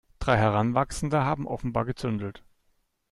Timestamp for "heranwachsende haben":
0.35-1.45